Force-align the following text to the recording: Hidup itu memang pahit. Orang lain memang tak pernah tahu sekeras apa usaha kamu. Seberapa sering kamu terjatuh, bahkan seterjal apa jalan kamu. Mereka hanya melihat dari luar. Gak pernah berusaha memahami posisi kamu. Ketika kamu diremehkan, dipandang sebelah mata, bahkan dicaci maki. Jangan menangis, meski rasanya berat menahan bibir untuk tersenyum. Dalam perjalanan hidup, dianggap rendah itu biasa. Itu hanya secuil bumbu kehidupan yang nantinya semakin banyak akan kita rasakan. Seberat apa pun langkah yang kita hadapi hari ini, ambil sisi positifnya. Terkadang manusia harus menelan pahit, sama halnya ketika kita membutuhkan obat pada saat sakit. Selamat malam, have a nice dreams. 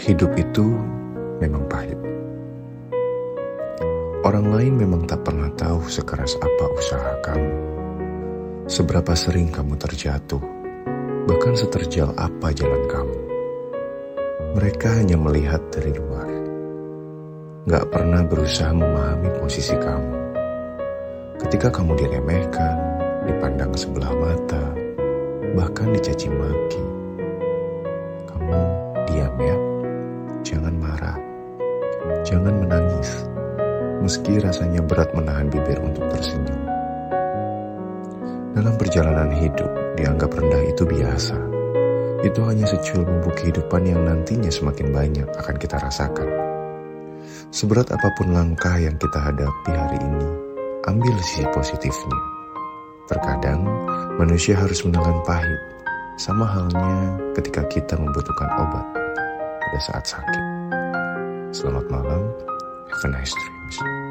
Hidup 0.00 0.32
itu 0.32 0.64
memang 1.44 1.68
pahit. 1.68 2.00
Orang 4.24 4.48
lain 4.48 4.80
memang 4.80 5.04
tak 5.04 5.28
pernah 5.28 5.52
tahu 5.52 5.84
sekeras 5.92 6.40
apa 6.40 6.64
usaha 6.72 7.12
kamu. 7.20 7.52
Seberapa 8.64 9.12
sering 9.12 9.52
kamu 9.52 9.76
terjatuh, 9.76 10.40
bahkan 11.28 11.52
seterjal 11.52 12.16
apa 12.16 12.48
jalan 12.56 12.80
kamu. 12.88 13.18
Mereka 14.56 15.04
hanya 15.04 15.20
melihat 15.20 15.60
dari 15.68 15.92
luar. 15.92 16.32
Gak 17.68 17.92
pernah 17.92 18.24
berusaha 18.24 18.72
memahami 18.72 19.28
posisi 19.36 19.76
kamu. 19.76 20.16
Ketika 21.44 21.68
kamu 21.68 21.92
diremehkan, 22.00 22.76
dipandang 23.28 23.76
sebelah 23.76 24.16
mata, 24.16 24.64
bahkan 25.52 25.92
dicaci 25.92 26.32
maki. 26.32 26.99
Jangan 32.30 32.62
menangis, 32.62 33.26
meski 33.98 34.38
rasanya 34.38 34.78
berat 34.86 35.10
menahan 35.18 35.50
bibir 35.50 35.82
untuk 35.82 36.06
tersenyum. 36.14 36.62
Dalam 38.54 38.74
perjalanan 38.78 39.34
hidup, 39.34 39.70
dianggap 39.98 40.30
rendah 40.38 40.62
itu 40.70 40.86
biasa. 40.86 41.34
Itu 42.22 42.46
hanya 42.46 42.70
secuil 42.70 43.02
bumbu 43.02 43.34
kehidupan 43.34 43.82
yang 43.82 44.06
nantinya 44.06 44.52
semakin 44.52 44.94
banyak 44.94 45.26
akan 45.42 45.56
kita 45.58 45.74
rasakan. 45.82 46.28
Seberat 47.50 47.90
apa 47.90 48.08
pun 48.14 48.30
langkah 48.30 48.78
yang 48.78 48.94
kita 48.94 49.18
hadapi 49.18 49.72
hari 49.74 49.98
ini, 49.98 50.28
ambil 50.86 51.14
sisi 51.26 51.42
positifnya. 51.50 52.18
Terkadang 53.10 53.66
manusia 54.22 54.54
harus 54.54 54.86
menelan 54.86 55.18
pahit, 55.26 55.58
sama 56.14 56.46
halnya 56.46 57.18
ketika 57.34 57.66
kita 57.66 57.98
membutuhkan 57.98 58.50
obat 58.54 58.86
pada 59.58 59.78
saat 59.82 60.04
sakit. 60.06 60.59
Selamat 61.50 61.90
malam, 61.90 62.30
have 62.94 63.02
a 63.02 63.08
nice 63.10 63.34
dreams. 63.34 64.09